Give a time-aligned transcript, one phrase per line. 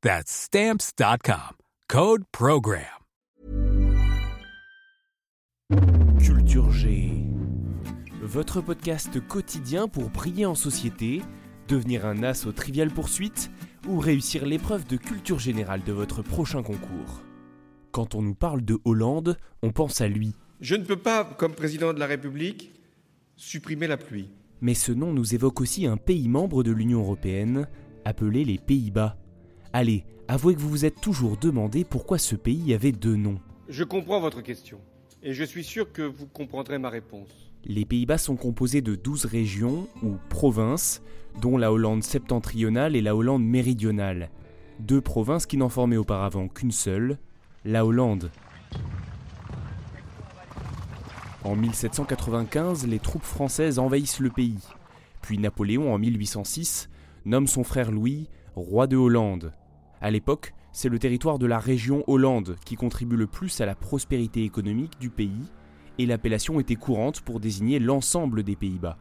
[0.00, 1.56] That's Stamps.com.
[1.88, 2.84] Code Program.
[6.20, 7.10] Culture G.
[8.22, 11.20] Votre podcast quotidien pour briller en société,
[11.66, 13.50] devenir un as aux triviales poursuites
[13.88, 17.24] ou réussir l'épreuve de culture générale de votre prochain concours.
[17.90, 20.36] Quand on nous parle de Hollande, on pense à lui.
[20.60, 22.72] Je ne peux pas, comme président de la République,
[23.34, 24.30] supprimer la pluie.
[24.60, 27.66] Mais ce nom nous évoque aussi un pays membre de l'Union européenne,
[28.04, 29.16] appelé les Pays-Bas.
[29.80, 33.38] Allez, avouez que vous vous êtes toujours demandé pourquoi ce pays avait deux noms.
[33.68, 34.80] Je comprends votre question,
[35.22, 37.28] et je suis sûr que vous comprendrez ma réponse.
[37.64, 41.00] Les Pays-Bas sont composés de 12 régions ou provinces,
[41.40, 44.30] dont la Hollande septentrionale et la Hollande méridionale.
[44.80, 47.16] Deux provinces qui n'en formaient auparavant qu'une seule,
[47.64, 48.32] la Hollande.
[51.44, 54.58] En 1795, les troupes françaises envahissent le pays.
[55.22, 56.88] Puis Napoléon, en 1806,
[57.24, 58.26] nomme son frère Louis
[58.58, 59.52] roi de Hollande.
[60.00, 63.74] À l'époque, c'est le territoire de la région Hollande qui contribue le plus à la
[63.74, 65.42] prospérité économique du pays,
[65.98, 68.98] et l'appellation était courante pour désigner l'ensemble des Pays-Bas.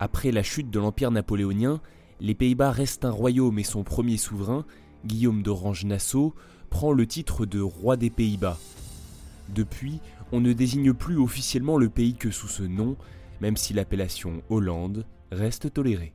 [0.00, 1.80] Après la chute de l'Empire napoléonien,
[2.20, 4.64] les Pays-Bas restent un royaume et son premier souverain,
[5.06, 6.34] Guillaume d'Orange-Nassau,
[6.70, 8.58] prend le titre de roi des Pays-Bas.
[9.48, 10.00] Depuis,
[10.32, 12.96] on ne désigne plus officiellement le pays que sous ce nom,
[13.40, 16.14] même si l'appellation Hollande reste tolérée.